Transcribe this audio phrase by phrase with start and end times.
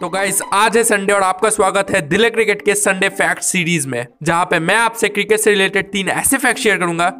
[0.00, 3.86] तो गाइस आज है संडे और आपका स्वागत है दिल्ली क्रिकेट के संडे फैक्ट सीरीज़
[3.88, 7.12] में, जहाँ पे मैं आपसे क्रिकेट से रिलेटेड तीन ऐसे फैक्ट शेयर करूँगा,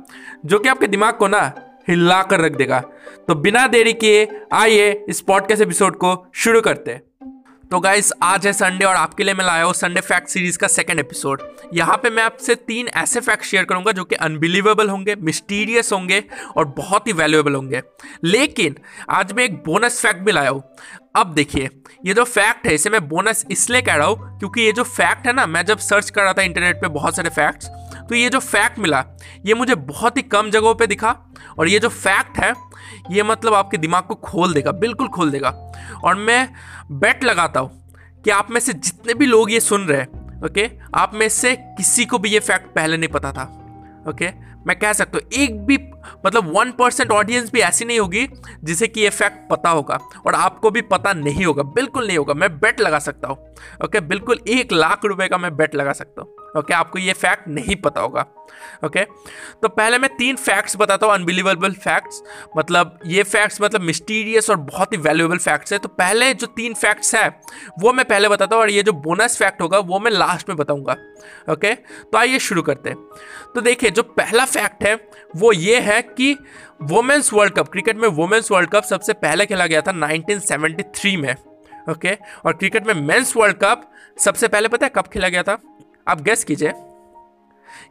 [0.47, 1.41] जो कि आपके दिमाग को ना
[1.89, 2.81] हिला कर रख देगा।
[3.29, 7.03] तो बिना देरी किए, आइए इस पॉडकास्ट एपिसोड को शुरू करते हैं।
[7.71, 10.67] तो गाइस आज है संडे और आपके लिए मैं लाया हूँ संडे फैक्ट सीरीज़ का
[10.67, 11.43] सेकंड एपिसोड
[11.75, 16.23] यहाँ पे मैं आपसे तीन ऐसे फैक्ट शेयर करूँगा जो कि अनबिलीवेबल होंगे मिस्टीरियस होंगे
[16.57, 17.83] और बहुत ही वैल्यूएबल होंगे।
[18.25, 18.77] लेकिन,
[19.11, 20.63] आज मैं एक बोनस फैक्ट भी लाया हूँ।
[21.17, 21.69] अब देखिए,
[22.07, 25.27] ये जो फैक्ट है, इसे मैं बोनस इसलिए कह रहा हूँ क्योंकि ये जो फैक्ट
[25.27, 27.69] है ना, मैं जब सर्च कर रहा था इंटरनेट पे बहुत सारे फैक्ट्स
[28.09, 29.05] तो ये जो फैक्ट मिला,
[29.47, 31.17] ये मुझे बहुत ही कम जगहों पे दिखा
[31.59, 32.53] और ये जो फैक्ट है
[33.11, 35.51] ये मतलब आपके दिमाग को खोल देगा, बिल्कुल खोल देगा।
[36.05, 36.49] और मैं
[36.93, 37.71] बैट लगाता हूँ
[38.25, 41.55] कि आप में से जितने भी लोग ये सुन रहे हैं ओके आप में से
[41.57, 43.43] किसी को भी ये फैक्ट पहले नहीं पता था
[44.09, 44.29] ओके
[44.67, 45.77] मैं कह सकता हूँ, एक भी
[46.27, 48.27] मतलब वन परसेंट ऑडियंस भी ऐसी नहीं होगी
[48.65, 52.35] जिसे कि ये फैक्ट पता होगा और आपको भी पता नहीं होगा बिल्कुल नहीं होगा।
[52.35, 53.37] मैं बेट लगा सकता हूँ
[53.85, 57.13] ओके बिल्कुल एक लाख रुपए का मैं बेट लगा सकता हूँ ओके okay, आपको ये
[57.13, 58.27] फैक्ट नहीं पता होगा
[58.85, 59.13] ओके okay?
[59.63, 62.23] तो पहले मैं तीन फैक्ट्स बताता हूँ अनबिलीवेबल फैक्ट्स
[62.57, 66.75] मतलब ये फैक्ट्स मतलब मिस्टीरियस और बहुत ही वैल्यूएबल फैक्ट्स है। तो पहले जो तीन
[66.75, 67.29] फैक्ट्स है
[67.81, 70.57] वो मैं पहले बताता हूँ और ये जो बोनस फैक्ट होगा वो मैं लास्ट में
[70.59, 71.77] बताऊँगा ओके okay?
[72.13, 72.97] तो आइए शुरू करते हैं।
[73.55, 74.95] तो देखिए जो पहला फैक्ट है
[75.37, 76.37] वो ये है कि
[76.83, 81.35] वुमेन्स वर्ल्ड कप क्रिकेट में वुमेन्स वर्ल्ड कप सबसे पहले खेला गया था 1973 में
[81.91, 85.59] ओके और क्रिकेट में मेंस वर्ल्ड कप सबसे पहले, पता है कब खेला गया था?
[86.09, 86.73] आप गेस कीजिए।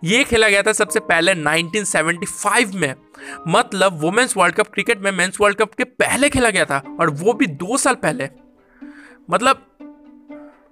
[0.04, 2.96] ये खेला गया था सबसे पहले 1975 में।
[3.48, 7.10] मतलब वुमेन्स वर्ल्ड कप क्रिकेट में मेंस वर्ल्ड कप के पहले खेला गया था, और
[7.10, 8.30] वो भी दो साल पहले।
[9.30, 9.75] मतलब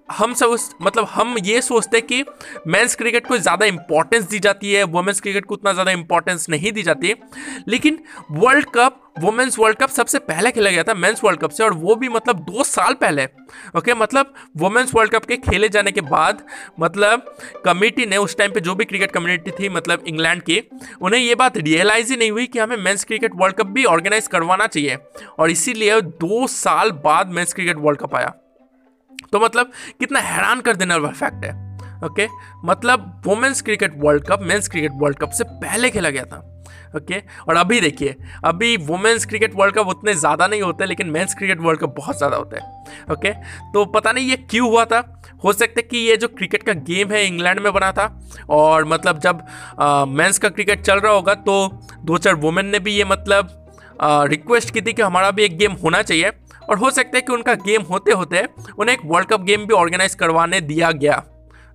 [0.10, 2.24] हम सब मतलब हम ये सोचते हैं कि
[2.68, 6.72] मेंस क्रिकेट को ज़्यादा इंपॉर्टेंस दी जाती है वुमेंस क्रिकेट को उतना ज़्यादा इंपॉर्टेंस नहीं
[6.72, 7.14] दी जाती।
[7.68, 8.00] लेकिन
[8.32, 11.74] world cup women's world cup सबसे पहले खेला गया था मेंस वर्ल्ड कप से, और
[11.74, 13.26] वो भी मतलब दो साल पहले।
[13.78, 16.44] ओके मतलब वुमेन्स वर्ल्ड कप के खेले जाने के बाद
[16.80, 20.62] मतलब कमेटी ने उस टाइम पे जो भी क्रिकेट कम्युनिटी थी मतलब इंग्लैंड की,
[21.02, 24.28] उन्हें ये बात रियलाइज़ ही नहीं हुई कि हमें मेंस क्रिकेट वर्ल्ड कप भी ऑर्गेनाइज
[24.28, 24.98] करवाना चाहिए।
[25.40, 28.34] और इसीलिए दो साल बाद मेंस क्रिकेट वर्ल्ड कप आया।
[29.32, 31.62] तो मतलब कितना हैरान कर देने वाला फैक्ट है
[32.06, 32.28] ओके
[32.66, 36.50] मतलब women's cricket world cup men's cricket world cup से पहले खेला गया था
[36.98, 37.18] ओके
[37.48, 41.62] और अभी देखिए, अभी वुमेन्स क्रिकेट वर्ल्ड कप उतने ज़्यादा नहीं होते, लेकिन मेंस क्रिकेट
[41.62, 43.32] वर्ल्ड कप बहुत ज़्यादा होते हैं ओके
[43.74, 45.00] तो पता नहीं ये क्यों हुआ था?
[45.44, 48.06] हो सकता है कि ये जो क्रिकेट का गेम है इंग्लैंड में बना था,
[48.50, 49.46] और मतलब जब
[50.10, 51.68] मेंस का क्रिकेट चल रहा होगा तो
[52.02, 53.60] दो चार वुमेन ने भी ये मतलब
[54.02, 56.32] रिक्वेस्ट की थी कि हमारा भी एक गेम होना चाहिए
[56.70, 58.48] और हो सकता है कि उनका गेम होते होते
[58.80, 61.24] उन्हें एक वर्ल्ड कप गेम भी ऑर्गेनाइज करवाने दिया गया।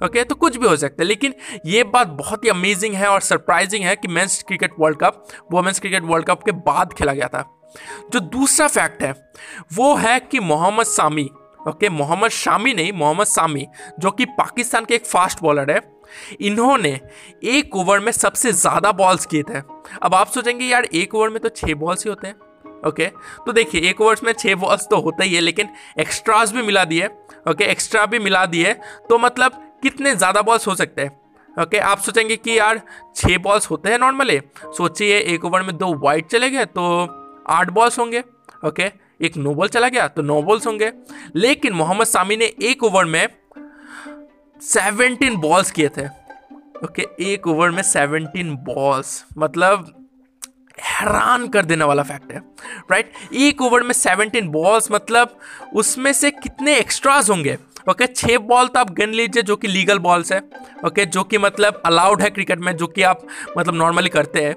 [0.00, 1.34] ओके okay, तो कुछ भी हो सकता है लेकिन
[1.66, 5.81] ये बात बहुत ही अमेजिंग है और सरप्राइजिंग है कि men's cricket world cup women's
[5.81, 7.44] cricket world cup के बाद खेला गया था।
[8.12, 9.12] जो दूसरा फैक्ट है
[9.75, 11.28] वो है कि मोहम्मद सामी
[11.69, 13.66] ओके मोहम्मद शामी नहीं मोहम्मद सामी
[14.00, 15.81] जो कि पाकिस्तान के एक फास्ट बॉलर है
[16.41, 16.98] इन्होंने
[17.47, 19.60] एक ओवर में सबसे ज़्यादा बॉल्स किए थे।
[20.03, 22.34] अब आप सोचेंगे यार एक ओवर में तो छः बॉल्स ही होते हैं।
[22.87, 23.06] ओके?
[23.47, 25.69] तो देखिए एक ओवर्स में छः बॉल्स तो होता ही है लेकिन
[25.99, 27.06] एक्स्ट्राज भी मिला दिए
[27.49, 27.65] ओके?
[27.65, 28.72] एक्स्ट्रा भी मिला दिए
[29.09, 31.21] तो मतलब कितने ज़्यादा बॉल्स हो सकते हैं?
[31.62, 32.81] ओके आप सोचेंगे कि यार
[33.16, 36.84] छः बॉल्स होते हैं नॉर्मली सोचिए एक ओवर में दो वाइट चले गए तो
[37.50, 38.22] आठ बॉल्स होंगे
[38.65, 38.91] ओके?
[39.22, 40.93] एक नो बॉल चला गया तो नौ बॉल्स होंगे।
[41.37, 43.27] लेकिन मोहम्मद सामी ने एक ओवर में
[44.60, 47.03] सेवनटीन बॉल्स किए थे ओके?
[47.03, 49.95] okay, एक ओवर में सेवनटीन बॉल्स मतलब
[50.81, 52.39] हैरान कर देने वाला फैक्ट है
[52.91, 55.39] राइट एक ओवर में सेवनटीन बॉल्स मतलब
[55.75, 57.56] उसमें से कितने एक्स्ट्राज होंगे?
[57.91, 60.41] ओके छः बॉल तो आप गिन लीजिए जो कि लीगल बॉल्स है
[60.87, 63.27] ओके जो कि मतलब अलाउड है क्रिकेट में, जो कि आप
[63.59, 64.56] मतलब नॉर्मली करते हैं।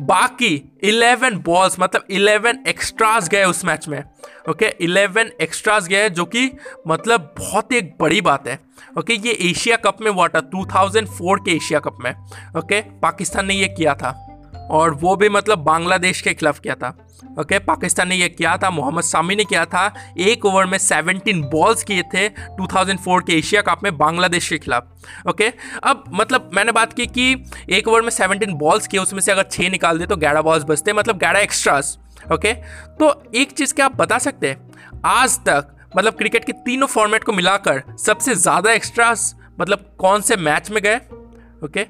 [0.00, 4.02] बाकी 11 बॉल्स मतलब 11 एक्स्ट्रास गए उस मैच में
[4.48, 6.50] ओके 11 एक्स्ट्रास गए जो कि
[6.88, 8.58] मतलब बहुत ही एक बड़ी बात है
[8.98, 12.14] ओके ये एशिया कप में हुआ था 2004 के एशिया कप में
[12.56, 14.29] ओके पाकिस्तान ने ये किया था।
[14.70, 16.88] और वो भी मतलब बांग्लादेश के खिलाफ किया था।
[17.30, 19.82] ओके okay, पाकिस्तान ने ये किया था मोहम्मद सामी ने किया था।
[20.18, 22.28] एक ओवर में 17 बॉल्स किए थे
[22.58, 24.86] 2004 के एशिया कप में बांग्लादेश के खिलाफ।
[25.28, 25.58] Okay okay?
[25.84, 29.42] अब मतलब मैंने बात की कि एक ओवर में 17 बॉल्स किए उसमें से अगर
[29.42, 31.98] छः निकाल दे तो ग्यारह बॉल्स बचते मतलब ग्यारह एक्स्ट्रास
[32.32, 32.52] ओके
[32.98, 34.70] तो एक चीज़ क्या आप बता सकते हैं?
[35.06, 40.36] आज तक मतलब क्रिकेट के तीनों फॉर्मेट को मिलाकर सबसे ज़्यादा एक्स्ट्रास मतलब कौन से
[40.38, 40.96] मैच में गए?
[41.64, 41.86] ओके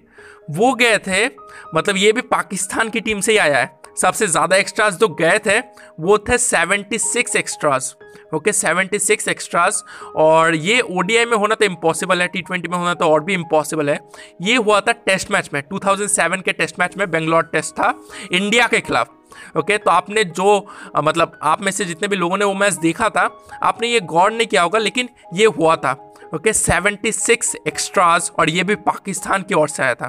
[0.50, 1.26] वो गए थे
[1.74, 5.38] मतलब ये भी पाकिस्तान की टीम से ही आया है। सबसे ज़्यादा एक्स्ट्रास जो गए
[5.38, 5.58] थे,
[6.00, 7.94] वो थे 76 एक्स्ट्रास
[8.34, 9.82] ओके 76 एक्स्ट्रास
[10.16, 13.34] और ये ओडीआई में होना तो इम्पॉसिबल है टी ट्वेंटी में होना तो और भी
[13.34, 13.98] इम्पॉसिबल है।
[14.42, 17.94] ये हुआ था टेस्ट मैच में 2007 के टेस्ट मैच में बेंगलोर टेस्ट था
[18.32, 20.66] इंडिया के खिलाफ ओके तो आपने जो
[20.98, 23.28] मतलब आप में से जितने भी लोगों ने वो मैच देखा था,
[23.62, 25.92] आपने ये गौर नहीं किया होगा, लेकिन ये हुआ था।
[26.34, 30.06] ओके सेवेंटी सिक्स एक्स्ट्राज और ये भी पाकिस्तान की ओर से आया था।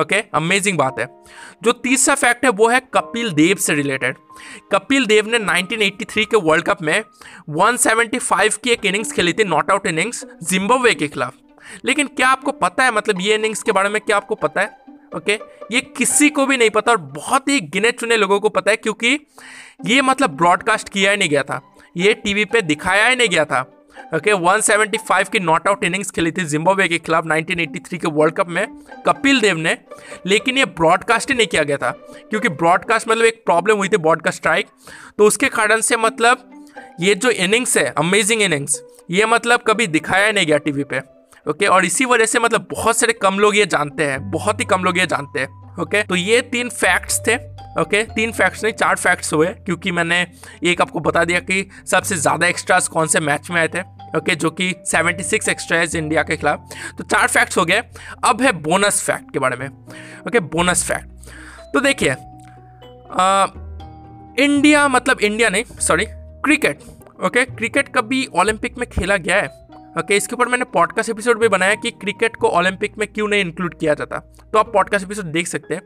[0.00, 1.06] ओके okay, अमेजिंग बात है।
[1.62, 4.16] जो तीसरा फैक्ट है वो है कपिल देव से रिलेटेड
[4.72, 7.04] कपिल देव ने 1983 के वर्ल्ड कप में
[7.50, 11.34] 175 की एक इनिंग्स खेली थी नॉट आउट इनिंग्स जिम्बाब्वे के खिलाफ।
[11.84, 14.78] लेकिन क्या आपको पता है मतलब ये इनिंग्स के बारे में क्या आपको पता है?
[15.16, 15.74] Okay okay?
[15.74, 18.76] ये किसी को भी नहीं पता और बहुत ही गिने चुने लोगों को पता है
[18.76, 19.18] क्योंकि
[19.86, 23.44] ये मतलब ब्रॉडकास्ट किया ही नहीं गया था। ये टीवी पे दिखाया ही नहीं गया
[23.44, 23.81] था।
[24.14, 28.34] ओके okay, 175 की नॉट आउट इनिंग्स खेली थी जिम्बाब्वे के खिलाफ 1983 के वर्ल्ड
[28.34, 28.66] कप में
[29.06, 29.78] कपिल देव ने
[30.26, 31.90] लेकिन ये ब्रॉडकास्ट ही नहीं किया गया था
[32.30, 34.66] क्योंकि ब्रॉडकास्ट मतलब एक प्रॉब्लम हुई थी ब्रॉडकास्ट स्ट्राइक
[35.18, 36.64] तो उसके कारण से मतलब
[37.00, 41.00] ये जो इनिंग्स है अमेजिंग इनिंग्स ये मतलब कभी दिखाया नहीं गया टीवी पे।
[41.50, 44.64] ओके और इसी वजह से मतलब बहुत सारे कम लोग ये जानते हैं बहुत ही
[44.64, 48.72] कम लोग ये जानते हैं। ओके तो ये तीन फैक्ट्स थे। ओके तीन फैक्ट्स नहीं,
[48.74, 50.26] चार फैक्ट्स हुए, क्योंकि मैंने
[50.64, 53.80] एक आपको बता दिया कि सबसे ज़्यादा एक्स्ट्रास कौन से मैच में आए थे
[54.16, 57.82] ओके जो कि 76 एक्स्ट्रा है इंडिया के खिलाफ। तो चार फैक्ट्स हो गए।
[58.24, 62.10] अब है बोनस फैक्ट के बारे में। ओके बोनस फैक्ट तो देखिए
[64.38, 66.82] इंडिया मतलब इंडिया नहीं सॉरी क्रिकेट
[67.24, 69.48] ओके क्रिकेट कभी ओलंपिक में खेला गया है?
[69.98, 73.40] ओके इसके ऊपर मैंने पॉडकास्ट एपिसोड भी बनाया कि क्रिकेट को ओलंपिक में क्यों नहीं
[73.40, 74.18] इंक्लूड किया जाता?
[74.52, 75.82] तो आप पॉडकास्ट एपिसोड देख सकते हैं।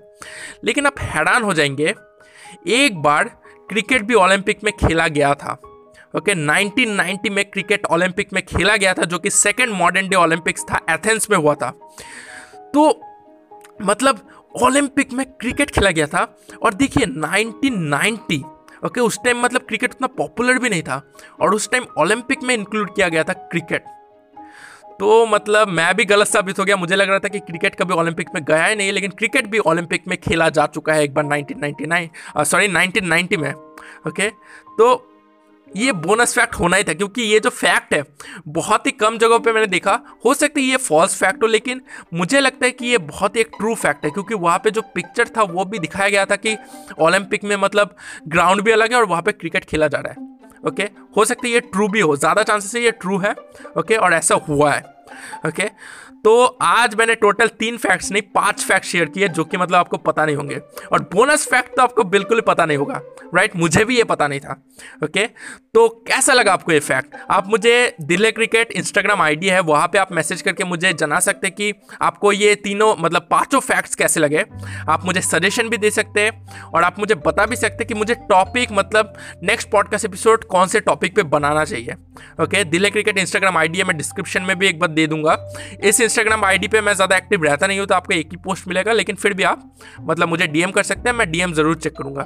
[0.65, 1.95] लेकिन आप हैरान हो जाएँगे
[2.69, 3.25] एक बार
[3.69, 5.61] क्रिकेट भी ओलंपिक में खेला गया था।
[6.17, 10.17] ओके okay, 1990 में क्रिकेट ओलंपिक में खेला गया था जो कि सेकेंड मॉडर्न डे
[10.17, 11.71] ओलंपिक्स था एथेंस में हुआ था।
[12.75, 13.01] तो
[13.83, 14.29] मतलब
[14.63, 18.43] ओलंपिक में क्रिकेट खेला गया था और देखिए 1990
[18.85, 22.43] ओके okay, उस टाइम मतलब क्रिकेट उतना पॉपुलर भी नहीं था और उस टाइम ओलंपिक
[22.43, 23.85] में इंक्लूड किया गया था क्रिकेट
[25.01, 27.95] तो मतलब मैं भी गलत साबित हो गया। मुझे लग रहा था कि क्रिकेट कभी
[27.95, 31.15] ओलंपिक में गया ही नहीं, लेकिन क्रिकेट भी ओलंपिक में खेला जा चुका है एक
[31.15, 33.53] बार 1999 सॉरी 1990 में,
[34.09, 34.29] ओके?
[34.79, 35.13] तो
[35.69, 38.03] ये बोनस फैक्ट होना ही था, क्योंकि ये जो फैक्ट है,
[38.49, 41.81] बहुत ही कम जगहों पे मैंने देखा। हो सकता है ये फॉल्स फैक्ट हो, लेकिन
[42.15, 44.83] मुझे लगता है कि ये बहुत ही एक ट्रू फैक्ट है, क्योंकि वहाँ पे जो
[44.95, 46.57] पिक्चर था, वो भी दिखाया गया था कि
[46.99, 47.97] ओलंपिक में मतलब
[48.29, 50.83] ग्राउंड भी अलग है और वहाँ पे क्रिकेट खेला जा रहा है। ओके
[51.17, 52.17] हो सकता है ये ट्रू भी हो.
[52.17, 53.35] ज़्यादा चांसेस है ये ट्रू है.
[53.79, 54.96] ओके और ऐसा हुआ है.
[55.47, 55.69] ओके?
[56.25, 59.97] तो आज मैंने टोटल तीन फैक्ट्स नहीं, पाँच फैक्ट शेयर किए जो कि मतलब आपको
[59.99, 60.61] पता नहीं होंगे।
[60.93, 63.01] और बोनस फैक्ट तो आपको बिल्कुल पता नहीं होगा
[63.35, 63.63] राइट right?
[63.63, 64.57] मुझे भी ये पता नहीं था,
[65.05, 65.27] ओके?
[65.75, 69.99] तो कैसा लगा आपको ये फैक्ट आप मुझे दिल्ली क्रिकेट इंस्टाग्राम आईडी है, वहाँ पे
[69.99, 71.73] आप मैसेज करके मुझे जना सकते कि
[72.03, 74.45] आपको ये तीनों मतलब पाँचों फैक्ट्स कैसे लगे।
[74.89, 78.15] आप मुझे सजेशन भी दे सकते हैं, और आप मुझे बता भी सकते कि मुझे
[78.29, 81.95] टॉपिक मतलब नेक्स्ट पॉडकास्ट एपिसोड कौन से टॉपिक पे बनाना चाहिए,
[82.41, 82.65] okay?
[82.65, 85.37] Delhi cricket Instagram ID है, मैं डिस्क्रिप्शन में भी एक बार दे दूँगा।
[85.85, 88.69] इस इंस्टाग्राम आईडी पे मैं ज़्यादा एक्टिव रहता नहीं हूँ तो आपको एक ही पोस्ट
[88.69, 89.71] मिलेगा, लेकिन फिर भी आप
[90.01, 92.23] मतलब मुझे डीएम कर सकते हैं, मैं डीएम ज़रूर चेक करूँगा।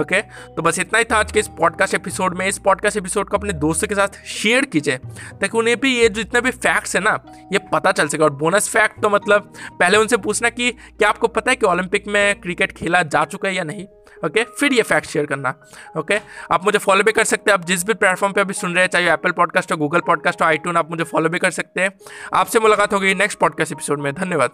[0.00, 0.20] ओके
[0.56, 3.36] तो बस इतना ही था आज के इस पॉडकास्ट एपिसोड में। इस पॉडकास्ट एपिसोड को
[3.36, 7.18] अपने दोस्तों के साथ शेयर कीजिए, ताकि उन्हें भी ये जितने भी फैक्ट्स है ना,
[7.52, 11.28] ये पता चल सके। और बोनस फैक्ट तो मतलब पहले उनसे पूछना कि क्या आपको
[11.28, 13.86] पता है कि ओलंपिक में क्रिकेट खेला जा चुका है या नहीं?
[14.16, 14.52] Okay okay?
[14.60, 15.50] फिर ये फैक्ट शेयर करना।
[15.96, 16.26] Okay okay?
[16.52, 18.82] आप मुझे फॉलो भी कर सकते हैं। आप जिस भी प्लेटफॉर्म पे अभी सुन रहे
[18.82, 21.80] हैं, चाहे एप्पल पॉडकास्ट हो गूगल पॉडकास्ट हो आईटून आप मुझे फॉलो भी कर सकते
[21.80, 21.90] हैं।
[22.34, 24.50] आपसे मुलाकात होगी नेक्स्ट पॉडकास्ट एपिसोड में। धन्यवाद।